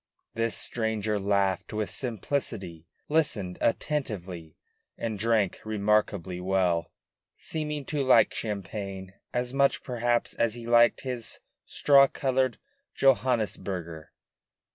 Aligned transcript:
This 0.33 0.57
stranger 0.57 1.19
laughed 1.19 1.73
with 1.73 1.91
simplicity, 1.91 2.87
listened 3.07 3.59
attentively, 3.61 4.57
and 4.97 5.19
drank 5.19 5.59
remarkably 5.63 6.39
well, 6.41 6.91
seeming 7.35 7.85
to 7.85 8.01
like 8.01 8.33
champagne 8.33 9.13
as 9.31 9.53
much 9.53 9.83
perhaps 9.83 10.33
as 10.33 10.55
he 10.55 10.65
liked 10.65 11.01
his 11.01 11.37
straw 11.67 12.07
colored 12.07 12.57
Johannisburger. 12.99 14.07